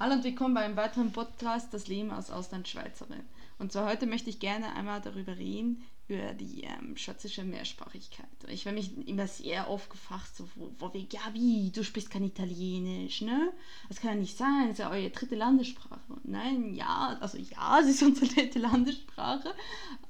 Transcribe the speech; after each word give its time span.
Hallo 0.00 0.14
und 0.14 0.22
willkommen 0.22 0.54
bei 0.54 0.60
einem 0.60 0.76
weiteren 0.76 1.10
Podcast 1.10 1.74
Das 1.74 1.88
Leben 1.88 2.12
als 2.12 2.30
Auslandschweizerin. 2.30 3.24
Und 3.58 3.72
zwar 3.72 3.90
heute 3.90 4.06
möchte 4.06 4.30
ich 4.30 4.38
gerne 4.38 4.72
einmal 4.76 5.00
darüber 5.00 5.36
reden, 5.36 5.82
über 6.06 6.34
die 6.34 6.62
ähm, 6.62 6.96
schwätzische 6.96 7.42
Mehrsprachigkeit. 7.42 8.28
Ich 8.46 8.64
werde 8.64 8.78
mich 8.78 9.08
immer 9.08 9.26
sehr 9.26 9.68
oft 9.68 9.90
gefragt, 9.90 10.36
so, 10.36 10.48
wo, 10.54 10.70
wo 10.78 10.94
wie, 10.94 11.70
du 11.72 11.82
sprichst 11.82 12.12
kein 12.12 12.22
Italienisch, 12.22 13.22
ne? 13.22 13.52
Das 13.88 14.00
kann 14.00 14.10
ja 14.10 14.20
nicht 14.20 14.36
sein, 14.36 14.68
das 14.68 14.74
ist 14.74 14.78
ja 14.78 14.90
eure 14.90 15.10
dritte 15.10 15.34
Landessprache. 15.34 15.98
nein, 16.22 16.76
ja, 16.76 17.18
also 17.20 17.36
ja, 17.36 17.80
es 17.82 17.88
ist 17.88 18.02
unsere 18.04 18.32
dritte 18.32 18.60
Landessprache, 18.60 19.52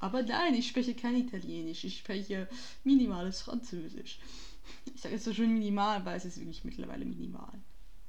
aber 0.00 0.23
nein, 0.23 0.52
ich 0.52 0.68
spreche 0.68 0.93
kein 0.93 1.16
Italienisch, 1.16 1.84
ich 1.84 1.96
spreche 1.96 2.46
minimales 2.84 3.41
Französisch. 3.41 4.18
Ich 4.95 5.00
sage 5.00 5.14
jetzt 5.14 5.25
so 5.25 5.32
schön 5.32 5.55
minimal, 5.55 6.05
weil 6.05 6.18
es 6.18 6.27
ist 6.27 6.39
wirklich 6.39 6.62
mittlerweile 6.62 7.07
minimal. 7.07 7.55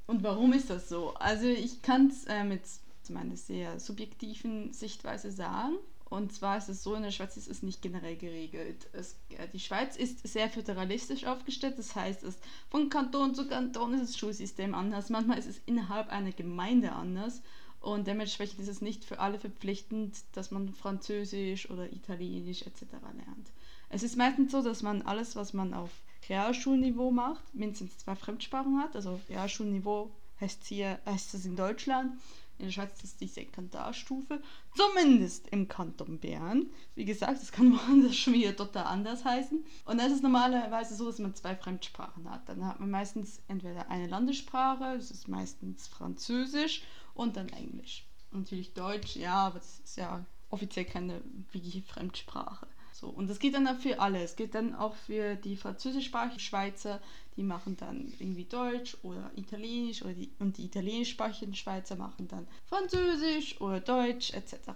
Und 0.09 0.23
warum 0.23 0.53
ist 0.53 0.71
das 0.71 0.89
so? 0.89 1.13
Also 1.19 1.45
ich 1.45 1.83
kann 1.83 2.07
es 2.07 2.25
äh, 2.25 2.43
mit 2.43 2.63
meiner 3.09 3.37
sehr 3.37 3.79
subjektiven 3.79 4.73
Sichtweise 4.73 5.31
sagen. 5.31 5.75
Und 6.05 6.33
zwar 6.33 6.57
ist 6.57 6.67
es 6.67 6.81
so, 6.81 6.95
in 6.95 7.03
der 7.03 7.11
Schweiz 7.11 7.37
ist 7.37 7.47
es 7.47 7.61
nicht 7.61 7.83
generell 7.83 8.15
geregelt. 8.15 8.87
Es, 8.91 9.17
äh, 9.37 9.47
die 9.53 9.59
Schweiz 9.59 9.97
ist 9.97 10.27
sehr 10.27 10.49
föderalistisch 10.49 11.25
aufgestellt, 11.25 11.77
das 11.77 11.95
heißt, 11.95 12.23
es, 12.23 12.39
von 12.71 12.89
Kanton 12.89 13.35
zu 13.35 13.47
Kanton 13.47 13.93
ist 13.93 14.01
das 14.01 14.17
Schulsystem 14.17 14.73
anders. 14.73 15.11
Manchmal 15.11 15.37
ist 15.37 15.47
es 15.47 15.61
innerhalb 15.67 16.09
einer 16.09 16.31
Gemeinde 16.31 16.93
anders. 16.93 17.43
Und 17.79 18.07
dementsprechend 18.07 18.61
ist 18.61 18.67
es 18.67 18.81
nicht 18.81 19.05
für 19.05 19.19
alle 19.19 19.37
verpflichtend, 19.37 20.17
dass 20.33 20.49
man 20.49 20.73
Französisch 20.73 21.69
oder 21.69 21.93
Italienisch 21.93 22.63
etc. 22.63 22.81
lernt. 23.15 23.51
Es 23.89 24.01
ist 24.01 24.17
meistens 24.17 24.53
so, 24.53 24.63
dass 24.63 24.81
man 24.81 25.03
alles, 25.03 25.35
was 25.35 25.53
man 25.53 25.75
auf 25.75 25.91
Realschulniveau 26.29 27.11
macht, 27.11 27.53
mindestens 27.53 27.97
zwei 27.97 28.15
Fremdsprachen 28.15 28.79
hat. 28.79 28.95
Also 28.95 29.19
Realschulniveau 29.29 30.11
heißt 30.39 30.65
hier, 30.65 30.99
heißt 31.05 31.33
es 31.33 31.45
in 31.45 31.55
Deutschland. 31.55 32.13
In 32.59 32.65
der 32.65 32.71
Schweiz 32.73 32.91
ist 32.97 33.03
es 33.05 33.15
die 33.15 33.27
Sekundarstufe, 33.27 34.41
zumindest 34.75 35.47
im 35.47 35.69
Kanton 35.69 36.19
Bern. 36.19 36.65
Wie 36.93 37.05
gesagt, 37.05 37.41
das 37.41 37.53
kann 37.53 37.71
woanders 37.77 38.17
schon 38.17 38.33
wieder 38.33 38.53
total 38.53 38.83
anders 38.83 39.23
heißen. 39.23 39.63
Und 39.85 39.97
da 39.97 40.05
ist 40.05 40.21
normalerweise 40.21 40.95
so, 40.95 41.05
dass 41.05 41.19
man 41.19 41.33
zwei 41.35 41.55
Fremdsprachen 41.55 42.29
hat. 42.29 42.49
Dann 42.49 42.65
hat 42.65 42.81
man 42.81 42.91
meistens 42.91 43.41
entweder 43.47 43.89
eine 43.89 44.07
Landessprache, 44.07 44.97
das 44.97 45.09
ist 45.09 45.29
meistens 45.29 45.87
Französisch 45.87 46.83
und 47.13 47.37
dann 47.37 47.47
Englisch. 47.49 48.05
natürlich 48.31 48.73
Deutsch, 48.73 49.15
ja, 49.15 49.35
aber 49.35 49.59
das 49.59 49.79
ist 49.79 49.95
ja 49.95 50.25
offiziell 50.49 50.85
keine 50.85 51.21
wirkliche 51.51 51.81
Fremdsprache. 51.81 52.67
So, 52.99 53.07
und 53.07 53.29
das 53.29 53.39
geht 53.39 53.53
dann 53.53 53.79
für 53.79 53.99
alle. 54.01 54.21
Es 54.21 54.35
geht 54.35 54.55
dann 54.55 54.75
auch 54.75 54.93
für 54.93 55.35
die 55.35 55.55
französischsprachigen 55.55 56.39
Schweizer, 56.39 57.01
die 57.37 57.43
machen 57.43 57.77
dann 57.77 58.11
irgendwie 58.19 58.43
Deutsch 58.43 58.97
oder 59.03 59.31
Italienisch 59.37 60.01
oder 60.01 60.13
die, 60.13 60.29
und 60.39 60.57
die 60.57 60.65
italienischsprachigen 60.65 61.55
Schweizer 61.55 61.95
machen 61.95 62.27
dann 62.27 62.45
Französisch 62.65 63.61
oder 63.61 63.79
Deutsch 63.79 64.33
etc. 64.33 64.71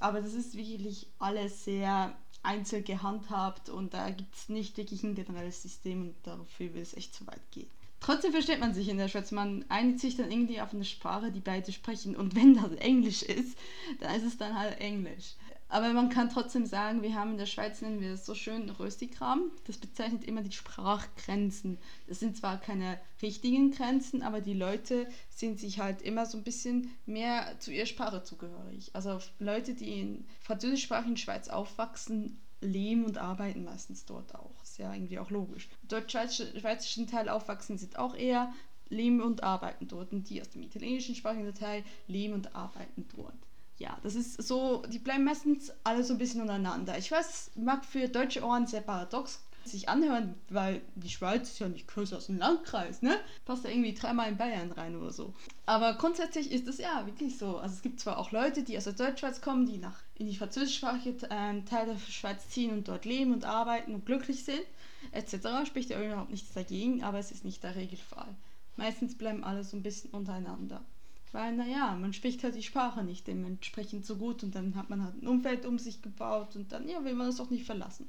Aber 0.00 0.22
das 0.22 0.32
ist 0.32 0.56
wirklich 0.56 1.06
alles 1.18 1.64
sehr 1.64 2.16
einzeln 2.42 2.84
gehandhabt 2.84 3.68
und 3.68 3.92
da 3.92 4.08
gibt 4.08 4.34
es 4.34 4.48
nicht 4.48 4.78
wirklich 4.78 5.02
ein 5.02 5.14
generelles 5.14 5.60
System 5.60 6.02
und 6.02 6.14
dafür 6.22 6.72
will 6.72 6.80
es 6.80 6.94
echt 6.94 7.14
zu 7.14 7.26
weit 7.26 7.42
gehen. 7.50 7.68
Trotzdem 8.00 8.32
versteht 8.32 8.60
man 8.60 8.72
sich 8.72 8.88
in 8.88 8.96
der 8.96 9.08
Schweiz. 9.08 9.32
Man 9.32 9.66
einigt 9.68 10.00
sich 10.00 10.16
dann 10.16 10.30
irgendwie 10.30 10.60
auf 10.62 10.72
eine 10.72 10.84
Sprache, 10.84 11.30
die 11.30 11.40
beide 11.40 11.72
sprechen. 11.72 12.14
Und 12.14 12.34
wenn 12.36 12.54
das 12.54 12.72
Englisch 12.72 13.22
ist, 13.22 13.58
dann 14.00 14.14
ist 14.14 14.24
es 14.24 14.38
dann 14.38 14.58
halt 14.58 14.80
Englisch. 14.80 15.34
Aber 15.68 15.92
man 15.92 16.10
kann 16.10 16.30
trotzdem 16.30 16.64
sagen, 16.64 17.02
wir 17.02 17.14
haben 17.14 17.32
in 17.32 17.38
der 17.38 17.46
Schweiz, 17.46 17.82
nennen 17.82 18.00
wir 18.00 18.12
es 18.12 18.24
so 18.24 18.34
schön, 18.34 18.70
Röstigramm. 18.70 19.50
Das 19.64 19.78
bezeichnet 19.78 20.24
immer 20.24 20.42
die 20.42 20.52
Sprachgrenzen. 20.52 21.78
Das 22.06 22.20
sind 22.20 22.36
zwar 22.36 22.60
keine 22.60 23.00
richtigen 23.20 23.72
Grenzen, 23.72 24.22
aber 24.22 24.40
die 24.40 24.54
Leute 24.54 25.08
sind 25.28 25.58
sich 25.58 25.80
halt 25.80 26.02
immer 26.02 26.24
so 26.24 26.38
ein 26.38 26.44
bisschen 26.44 26.90
mehr 27.04 27.58
zu 27.58 27.72
ihrer 27.72 27.86
Sprache 27.86 28.22
zugehörig. 28.22 28.90
Also 28.94 29.18
Leute, 29.40 29.74
die 29.74 30.00
in 30.00 30.24
französischsprachigen 30.40 31.16
Schweiz 31.16 31.48
aufwachsen, 31.48 32.40
leben 32.60 33.04
und 33.04 33.18
arbeiten 33.18 33.64
meistens 33.64 34.04
dort 34.06 34.34
auch. 34.34 34.62
Ist 34.62 34.78
ja 34.78 34.92
irgendwie 34.92 35.18
auch 35.18 35.30
logisch. 35.30 35.68
Deutsch-schweizerischen 35.88 37.06
Teil 37.06 37.28
aufwachsen 37.28 37.76
sind 37.76 37.98
auch 37.98 38.14
eher 38.14 38.52
leben 38.88 39.20
und 39.20 39.42
arbeiten 39.42 39.88
dort. 39.88 40.12
Und 40.12 40.30
die 40.30 40.40
aus 40.40 40.50
dem 40.50 40.62
italienischen 40.62 41.16
sprachigen 41.16 41.52
Teil 41.54 41.84
leben 42.06 42.34
und 42.34 42.54
arbeiten 42.54 43.06
dort 43.14 43.34
ja, 43.78 43.98
das 44.02 44.14
ist 44.14 44.42
so, 44.42 44.82
die 44.88 44.98
bleiben 44.98 45.24
meistens 45.24 45.72
alle 45.84 46.02
so 46.02 46.14
ein 46.14 46.18
bisschen 46.18 46.40
untereinander. 46.40 46.96
Ich 46.98 47.10
weiß, 47.10 47.52
mag 47.56 47.84
für 47.84 48.08
deutsche 48.08 48.42
Ohren 48.44 48.66
sehr 48.66 48.80
paradox 48.80 49.40
sich 49.66 49.88
anhören, 49.88 50.34
weil 50.48 50.80
die 50.94 51.10
Schweiz 51.10 51.50
ist 51.50 51.58
ja 51.58 51.68
nicht 51.68 51.88
größer 51.88 52.16
als 52.16 52.28
ein 52.28 52.38
Landkreis, 52.38 53.02
ne? 53.02 53.18
Passt 53.44 53.64
ja 53.64 53.70
irgendwie 53.70 53.94
dreimal 53.94 54.28
in 54.28 54.36
Bayern 54.36 54.72
rein 54.72 54.96
oder 54.96 55.12
so. 55.12 55.34
Aber 55.66 55.94
grundsätzlich 55.94 56.52
ist 56.52 56.68
es 56.68 56.78
ja 56.78 57.04
wirklich 57.06 57.36
so. 57.38 57.58
Also 57.58 57.74
es 57.74 57.82
gibt 57.82 58.00
zwar 58.00 58.18
auch 58.18 58.30
Leute, 58.30 58.62
die 58.62 58.76
aus 58.76 58.84
der 58.84 58.92
Deutschschweiz 58.92 59.40
kommen, 59.40 59.66
die 59.66 59.78
nach 59.78 59.98
in 60.14 60.26
die 60.26 60.36
französischsprachige 60.36 61.26
äh, 61.30 61.62
Teil 61.62 61.86
der 61.86 61.98
Schweiz 61.98 62.48
ziehen 62.48 62.72
und 62.72 62.88
dort 62.88 63.04
leben 63.04 63.32
und 63.32 63.44
arbeiten 63.44 63.94
und 63.94 64.06
glücklich 64.06 64.44
sind, 64.44 64.64
etc. 65.12 65.66
Spricht 65.66 65.90
ja 65.90 66.02
überhaupt 66.02 66.30
nichts 66.30 66.54
dagegen, 66.54 67.02
aber 67.02 67.18
es 67.18 67.32
ist 67.32 67.44
nicht 67.44 67.62
der 67.62 67.76
Regelfall. 67.76 68.34
Meistens 68.76 69.16
bleiben 69.16 69.44
alle 69.44 69.64
so 69.64 69.76
ein 69.76 69.82
bisschen 69.82 70.10
untereinander. 70.10 70.84
Weil, 71.32 71.54
naja, 71.56 71.96
man 72.00 72.12
spricht 72.12 72.44
halt 72.44 72.54
die 72.54 72.62
Sprache 72.62 73.02
nicht 73.02 73.26
dementsprechend 73.26 74.06
so 74.06 74.16
gut 74.16 74.42
und 74.42 74.54
dann 74.54 74.74
hat 74.76 74.90
man 74.90 75.02
halt 75.02 75.22
ein 75.22 75.26
Umfeld 75.26 75.66
um 75.66 75.78
sich 75.78 76.02
gebaut 76.02 76.56
und 76.56 76.72
dann, 76.72 76.88
ja, 76.88 77.04
will 77.04 77.14
man 77.14 77.28
es 77.28 77.40
auch 77.40 77.50
nicht 77.50 77.66
verlassen. 77.66 78.08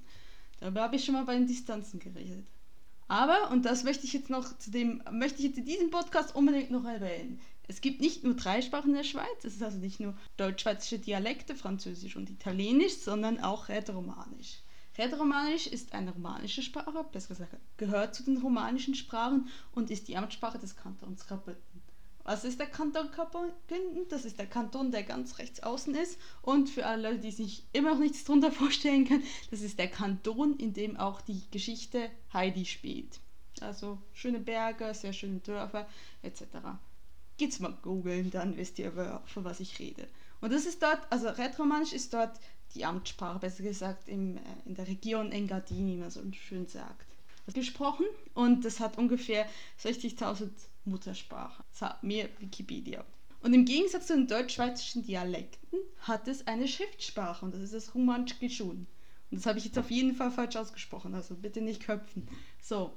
Darüber 0.59 0.81
habe 0.81 0.95
ich 0.95 1.05
schon 1.05 1.13
mal 1.13 1.25
bei 1.25 1.35
den 1.35 1.47
Distanzen 1.47 1.99
geredet. 1.99 2.45
Aber, 3.07 3.51
und 3.51 3.65
das 3.65 3.83
möchte 3.83 4.05
ich 4.05 4.13
jetzt 4.13 4.29
noch 4.29 4.57
zu 4.57 4.71
dem, 4.71 5.01
möchte 5.11 5.39
ich 5.39 5.45
jetzt 5.45 5.57
in 5.57 5.65
diesem 5.65 5.89
Podcast 5.89 6.35
unbedingt 6.35 6.71
noch 6.71 6.85
erwähnen. 6.85 7.39
Es 7.69 7.81
gibt 7.81 8.01
nicht 8.01 8.23
nur 8.23 8.35
drei 8.35 8.61
Sprachen 8.61 8.91
in 8.91 8.97
der 8.97 9.03
Schweiz, 9.03 9.43
es 9.43 9.55
ist 9.55 9.63
also 9.63 9.77
nicht 9.77 9.99
nur 9.99 10.15
deutsch-schweizische 10.37 10.99
Dialekte, 10.99 11.55
Französisch 11.55 12.15
und 12.15 12.29
Italienisch, 12.29 12.97
sondern 12.97 13.39
auch 13.39 13.67
Rätoromanisch. 13.69 14.61
Rätoromanisch 14.97 15.67
ist 15.67 15.93
eine 15.93 16.11
romanische 16.11 16.63
Sprache, 16.63 17.05
besser 17.11 17.29
gesagt 17.29 17.55
gehört 17.77 18.15
zu 18.15 18.23
den 18.23 18.37
romanischen 18.37 18.95
Sprachen 18.95 19.47
und 19.73 19.91
ist 19.91 20.07
die 20.07 20.17
Amtssprache 20.17 20.57
des 20.59 20.75
Kantons 20.75 21.27
Graubünden. 21.27 21.61
Was 22.27 22.43
ist 22.43 22.59
der 22.59 22.67
Kanton 22.67 23.09
Graubünden? 23.09 24.05
Das 24.09 24.25
ist 24.25 24.37
der 24.37 24.47
Kanton, 24.47 24.91
der 24.91 25.03
ganz 25.03 25.37
rechts 25.39 25.63
außen 25.63 25.95
ist. 25.95 26.19
Und 26.41 26.69
für 26.69 26.85
alle 26.85 27.11
Leute, 27.11 27.21
die 27.21 27.31
sich 27.31 27.63
immer 27.71 27.91
noch 27.93 27.99
nichts 28.01 28.25
darunter 28.25 28.51
vorstellen 28.63 29.05
können, 29.05 29.23
das 29.49 29.61
ist 29.61 29.79
der 29.79 29.87
Kanton, 29.87 30.57
in 30.57 30.73
dem 30.73 30.97
auch 30.97 31.21
die 31.21 31.41
Geschichte 31.51 32.09
Heidi 32.33 32.65
spielt. 32.65 33.21
Also 33.61 33.97
schöne 34.11 34.41
Berge, 34.41 34.93
sehr 34.93 35.13
schöne 35.13 35.39
Dörfer 35.39 35.87
etc. 36.21 36.43
Geht's 37.37 37.61
mal 37.61 37.77
googeln, 37.81 38.29
dann 38.29 38.57
wisst 38.57 38.77
ihr, 38.77 38.91
von 39.25 39.45
was 39.45 39.61
ich 39.61 39.79
rede. 39.79 40.05
Und 40.41 40.51
das 40.51 40.65
ist 40.65 40.83
dort, 40.83 41.09
also 41.09 41.29
Rätoromanisch 41.29 41.93
ist 41.93 42.13
dort 42.13 42.41
die 42.75 42.83
Amtssprache, 42.83 43.39
besser 43.39 43.63
gesagt 43.63 44.09
im, 44.09 44.35
äh, 44.35 44.41
in 44.65 44.75
der 44.75 44.85
Region 44.85 45.31
Engadin, 45.31 45.87
wie 45.87 45.95
man 45.95 46.11
so 46.11 46.21
schön 46.33 46.67
sagt, 46.67 47.07
gesprochen. 47.53 48.05
Und 48.33 48.65
das 48.65 48.79
hat 48.79 48.97
ungefähr 48.97 49.47
60.000 49.81 50.49
Muttersprache, 50.85 51.63
sagt 51.71 52.03
mir 52.03 52.29
Wikipedia. 52.39 53.05
Und 53.41 53.53
im 53.53 53.65
Gegensatz 53.65 54.07
zu 54.07 54.15
den 54.15 54.27
deutsch-schweizerischen 54.27 55.03
Dialekten 55.03 55.79
hat 55.99 56.27
es 56.27 56.47
eine 56.47 56.67
Schriftsprache 56.67 57.45
und 57.45 57.53
das 57.53 57.61
ist 57.61 57.73
das 57.73 57.93
Romansch 57.93 58.39
Geschun. 58.39 58.87
Und 59.29 59.37
das 59.37 59.45
habe 59.45 59.59
ich 59.59 59.65
jetzt 59.65 59.77
auf 59.77 59.91
jeden 59.91 60.15
Fall 60.15 60.31
falsch 60.31 60.55
ausgesprochen, 60.55 61.13
also 61.13 61.35
bitte 61.35 61.61
nicht 61.61 61.85
köpfen. 61.85 62.27
So, 62.61 62.93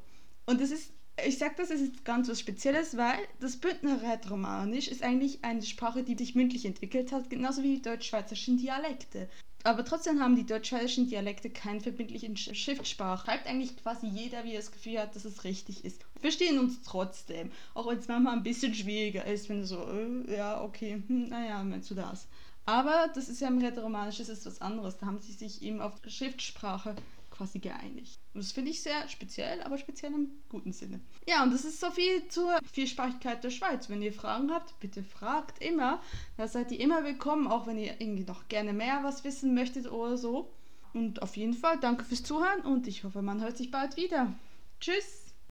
und 0.47 0.60
das 0.60 0.71
ist, 0.71 0.93
ich 1.27 1.39
sage 1.39 1.55
das, 1.56 1.71
es 1.71 1.81
ist 1.81 2.05
ganz 2.05 2.28
was 2.28 2.41
Spezielles, 2.41 2.97
weil 2.97 3.19
das 3.41 3.56
Bündner 3.56 4.00
Rätoromanisch 4.03 4.89
ist 4.89 5.03
eigentlich 5.03 5.44
eine 5.44 5.62
Sprache, 5.62 6.03
die 6.03 6.16
sich 6.16 6.34
mündlich 6.34 6.65
entwickelt 6.65 7.12
hat, 7.12 7.28
genauso 7.31 7.62
wie 7.62 7.77
die 7.77 7.83
deutsch-schweizerischen 7.83 8.56
Dialekte. 8.56 9.28
Aber 9.62 9.84
trotzdem 9.84 10.21
haben 10.21 10.37
die 10.37 10.47
deutsch-schweizerischen 10.47 11.09
Dialekte 11.09 11.50
keinen 11.50 11.81
verbindlichen 11.81 12.37
Schriftsprache. 12.37 13.26
Schreibt 13.26 13.47
eigentlich 13.47 13.76
quasi 13.76 14.06
jeder, 14.06 14.44
wie 14.44 14.53
er 14.53 14.60
das 14.60 14.72
Gefühl 14.72 14.98
hat, 14.98 15.15
dass 15.15 15.26
es 15.26 15.44
richtig 15.44 15.84
ist. 15.84 16.00
Wir 16.15 16.22
verstehen 16.22 16.59
uns 16.59 16.81
trotzdem. 16.82 17.50
Auch 17.75 17.87
wenn 17.87 17.98
es 17.98 18.09
manchmal 18.09 18.37
ein 18.37 18.43
bisschen 18.43 18.75
schwieriger 18.75 19.26
ist, 19.26 19.48
wenn 19.48 19.60
du 19.60 19.66
so, 19.66 19.87
äh, 19.87 20.37
ja, 20.37 20.62
okay, 20.62 21.03
hm, 21.07 21.28
naja, 21.28 21.62
meinst 21.62 21.91
du 21.91 21.95
das. 21.95 22.27
Aber 22.65 23.10
das 23.15 23.28
ist 23.28 23.41
ja 23.41 23.48
im 23.48 23.59
Rätoromanisch, 23.59 24.18
das 24.18 24.28
ist 24.28 24.47
was 24.47 24.60
anderes. 24.62 24.97
Da 24.97 25.07
haben 25.07 25.21
sie 25.21 25.33
sich 25.33 25.60
eben 25.63 25.80
auf 25.80 25.95
Schriftsprache 26.06 26.95
quasi 27.41 27.59
geeinigt. 27.59 28.21
Und 28.34 28.45
das 28.45 28.53
finde 28.53 28.71
ich 28.71 28.83
sehr 28.83 29.09
speziell, 29.09 29.63
aber 29.63 29.78
speziell 29.78 30.13
im 30.13 30.31
guten 30.51 30.75
Sinne. 30.75 31.01
Ja, 31.27 31.42
und 31.42 31.54
das 31.54 31.65
ist 31.65 31.81
so 31.81 31.91
viel 31.91 32.28
zur 32.28 32.59
Vielsprachigkeit 32.71 33.42
der 33.42 33.48
Schweiz. 33.48 33.89
Wenn 33.89 34.03
ihr 34.03 34.13
Fragen 34.13 34.51
habt, 34.51 34.78
bitte 34.78 35.03
fragt 35.03 35.63
immer. 35.65 36.03
Da 36.37 36.47
seid 36.47 36.71
ihr 36.71 36.81
immer 36.81 37.03
willkommen, 37.03 37.47
auch 37.47 37.66
wenn 37.66 37.78
ihr 37.78 37.98
irgendwie 37.98 38.25
noch 38.25 38.48
gerne 38.48 38.75
mehr 38.75 39.01
was 39.04 39.25
wissen 39.25 39.54
möchtet 39.54 39.91
oder 39.91 40.19
so. 40.19 40.53
Und 40.92 41.22
auf 41.22 41.34
jeden 41.39 41.54
Fall 41.54 41.78
danke 41.81 42.04
fürs 42.04 42.25
Zuhören 42.25 42.60
und 42.60 42.87
ich 42.87 43.04
hoffe, 43.04 43.22
man 43.22 43.41
hört 43.41 43.57
sich 43.57 43.71
bald 43.71 43.97
wieder. 43.97 44.34
Tschüss! 44.81 45.29